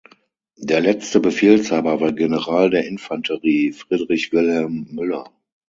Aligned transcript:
Der 0.57 0.81
letzte 0.81 1.19
Befehlshaber 1.19 1.99
war 2.01 2.11
General 2.11 2.71
der 2.71 2.87
Infanterie 2.87 3.71
Friedrich-Wilhelm 3.71 4.87
Müller. 4.89 5.29